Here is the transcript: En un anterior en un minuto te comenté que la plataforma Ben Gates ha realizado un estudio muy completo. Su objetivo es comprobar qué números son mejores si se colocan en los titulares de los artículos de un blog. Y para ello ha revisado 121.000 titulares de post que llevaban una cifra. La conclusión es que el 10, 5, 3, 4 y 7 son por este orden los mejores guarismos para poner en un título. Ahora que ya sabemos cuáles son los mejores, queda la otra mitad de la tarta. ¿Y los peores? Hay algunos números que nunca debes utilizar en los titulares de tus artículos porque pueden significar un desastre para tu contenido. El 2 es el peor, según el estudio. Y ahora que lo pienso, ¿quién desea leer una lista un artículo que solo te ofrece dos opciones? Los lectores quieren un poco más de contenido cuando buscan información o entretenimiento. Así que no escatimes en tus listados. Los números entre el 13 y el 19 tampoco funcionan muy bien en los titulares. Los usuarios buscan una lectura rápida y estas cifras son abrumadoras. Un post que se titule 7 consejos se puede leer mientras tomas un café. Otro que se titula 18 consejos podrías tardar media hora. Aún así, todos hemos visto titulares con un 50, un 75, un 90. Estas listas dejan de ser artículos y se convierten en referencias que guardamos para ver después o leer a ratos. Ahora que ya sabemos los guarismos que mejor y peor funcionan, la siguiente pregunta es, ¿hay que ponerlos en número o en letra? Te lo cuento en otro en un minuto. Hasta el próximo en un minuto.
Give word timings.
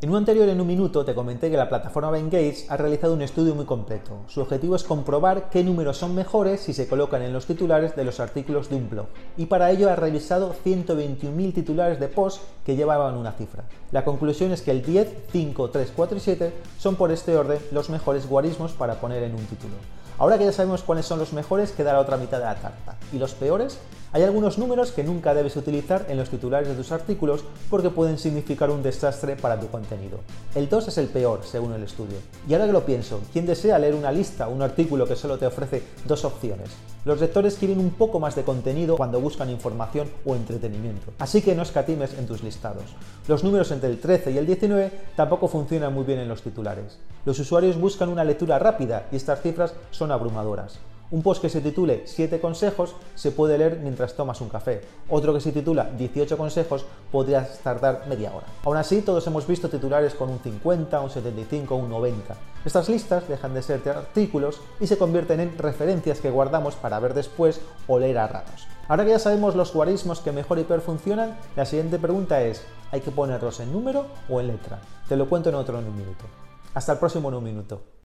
En 0.00 0.10
un 0.10 0.16
anterior 0.16 0.48
en 0.48 0.60
un 0.60 0.66
minuto 0.68 1.04
te 1.04 1.12
comenté 1.12 1.50
que 1.50 1.56
la 1.56 1.68
plataforma 1.68 2.12
Ben 2.12 2.30
Gates 2.30 2.70
ha 2.70 2.76
realizado 2.76 3.14
un 3.14 3.22
estudio 3.22 3.56
muy 3.56 3.64
completo. 3.64 4.20
Su 4.28 4.40
objetivo 4.40 4.76
es 4.76 4.84
comprobar 4.84 5.50
qué 5.50 5.64
números 5.64 5.96
son 5.96 6.14
mejores 6.14 6.60
si 6.60 6.72
se 6.72 6.86
colocan 6.86 7.20
en 7.22 7.32
los 7.32 7.46
titulares 7.46 7.96
de 7.96 8.04
los 8.04 8.20
artículos 8.20 8.70
de 8.70 8.76
un 8.76 8.88
blog. 8.88 9.06
Y 9.36 9.46
para 9.46 9.72
ello 9.72 9.90
ha 9.90 9.96
revisado 9.96 10.54
121.000 10.64 11.52
titulares 11.52 11.98
de 11.98 12.06
post 12.06 12.42
que 12.64 12.76
llevaban 12.76 13.16
una 13.16 13.32
cifra. 13.32 13.64
La 13.90 14.04
conclusión 14.04 14.52
es 14.52 14.62
que 14.62 14.70
el 14.70 14.82
10, 14.82 15.08
5, 15.32 15.70
3, 15.70 15.92
4 15.96 16.16
y 16.16 16.20
7 16.20 16.52
son 16.78 16.94
por 16.94 17.10
este 17.10 17.36
orden 17.36 17.58
los 17.72 17.90
mejores 17.90 18.28
guarismos 18.28 18.74
para 18.74 19.00
poner 19.00 19.24
en 19.24 19.34
un 19.34 19.44
título. 19.46 19.74
Ahora 20.16 20.38
que 20.38 20.44
ya 20.44 20.52
sabemos 20.52 20.84
cuáles 20.84 21.06
son 21.06 21.18
los 21.18 21.32
mejores, 21.32 21.72
queda 21.72 21.92
la 21.92 22.00
otra 22.00 22.16
mitad 22.16 22.38
de 22.38 22.44
la 22.44 22.54
tarta. 22.54 22.96
¿Y 23.12 23.18
los 23.18 23.34
peores? 23.34 23.80
Hay 24.10 24.22
algunos 24.22 24.56
números 24.56 24.90
que 24.92 25.04
nunca 25.04 25.34
debes 25.34 25.54
utilizar 25.56 26.06
en 26.08 26.16
los 26.16 26.30
titulares 26.30 26.66
de 26.66 26.74
tus 26.74 26.92
artículos 26.92 27.44
porque 27.68 27.90
pueden 27.90 28.16
significar 28.16 28.70
un 28.70 28.82
desastre 28.82 29.36
para 29.36 29.60
tu 29.60 29.68
contenido. 29.68 30.20
El 30.54 30.66
2 30.66 30.88
es 30.88 30.96
el 30.96 31.08
peor, 31.08 31.40
según 31.44 31.74
el 31.74 31.82
estudio. 31.82 32.16
Y 32.48 32.54
ahora 32.54 32.64
que 32.64 32.72
lo 32.72 32.86
pienso, 32.86 33.20
¿quién 33.34 33.44
desea 33.44 33.78
leer 33.78 33.94
una 33.94 34.10
lista 34.10 34.48
un 34.48 34.62
artículo 34.62 35.06
que 35.06 35.14
solo 35.14 35.36
te 35.36 35.46
ofrece 35.46 35.82
dos 36.06 36.24
opciones? 36.24 36.70
Los 37.04 37.20
lectores 37.20 37.56
quieren 37.56 37.80
un 37.80 37.90
poco 37.90 38.18
más 38.18 38.34
de 38.34 38.44
contenido 38.44 38.96
cuando 38.96 39.20
buscan 39.20 39.50
información 39.50 40.08
o 40.24 40.34
entretenimiento. 40.34 41.12
Así 41.18 41.42
que 41.42 41.54
no 41.54 41.62
escatimes 41.62 42.14
en 42.14 42.26
tus 42.26 42.42
listados. 42.42 42.84
Los 43.28 43.44
números 43.44 43.70
entre 43.72 43.90
el 43.90 44.00
13 44.00 44.30
y 44.30 44.38
el 44.38 44.46
19 44.46 44.90
tampoco 45.16 45.48
funcionan 45.48 45.92
muy 45.92 46.04
bien 46.04 46.18
en 46.18 46.28
los 46.28 46.40
titulares. 46.40 46.98
Los 47.26 47.38
usuarios 47.40 47.78
buscan 47.78 48.08
una 48.08 48.24
lectura 48.24 48.58
rápida 48.58 49.06
y 49.12 49.16
estas 49.16 49.42
cifras 49.42 49.74
son 49.90 50.12
abrumadoras. 50.12 50.78
Un 51.10 51.22
post 51.22 51.40
que 51.40 51.48
se 51.48 51.62
titule 51.62 52.02
7 52.04 52.38
consejos 52.38 52.94
se 53.14 53.30
puede 53.30 53.56
leer 53.56 53.80
mientras 53.82 54.14
tomas 54.14 54.42
un 54.42 54.50
café. 54.50 54.82
Otro 55.08 55.32
que 55.32 55.40
se 55.40 55.52
titula 55.52 55.90
18 55.96 56.36
consejos 56.36 56.84
podrías 57.10 57.60
tardar 57.60 58.04
media 58.08 58.34
hora. 58.34 58.46
Aún 58.62 58.76
así, 58.76 59.00
todos 59.00 59.26
hemos 59.26 59.46
visto 59.46 59.70
titulares 59.70 60.12
con 60.12 60.28
un 60.28 60.38
50, 60.38 61.00
un 61.00 61.08
75, 61.08 61.74
un 61.76 61.88
90. 61.88 62.36
Estas 62.66 62.90
listas 62.90 63.26
dejan 63.26 63.54
de 63.54 63.62
ser 63.62 63.88
artículos 63.88 64.60
y 64.80 64.86
se 64.86 64.98
convierten 64.98 65.40
en 65.40 65.56
referencias 65.56 66.20
que 66.20 66.30
guardamos 66.30 66.76
para 66.76 67.00
ver 67.00 67.14
después 67.14 67.62
o 67.86 67.98
leer 67.98 68.18
a 68.18 68.28
ratos. 68.28 68.66
Ahora 68.86 69.04
que 69.04 69.10
ya 69.10 69.18
sabemos 69.18 69.56
los 69.56 69.72
guarismos 69.72 70.20
que 70.20 70.32
mejor 70.32 70.58
y 70.58 70.64
peor 70.64 70.82
funcionan, 70.82 71.38
la 71.56 71.64
siguiente 71.64 71.98
pregunta 71.98 72.42
es, 72.42 72.62
¿hay 72.90 73.00
que 73.00 73.10
ponerlos 73.10 73.60
en 73.60 73.72
número 73.72 74.04
o 74.28 74.40
en 74.40 74.48
letra? 74.48 74.80
Te 75.08 75.16
lo 75.16 75.26
cuento 75.26 75.48
en 75.48 75.54
otro 75.54 75.78
en 75.78 75.86
un 75.86 75.96
minuto. 75.96 76.26
Hasta 76.74 76.92
el 76.92 76.98
próximo 76.98 77.30
en 77.30 77.34
un 77.36 77.44
minuto. 77.44 77.80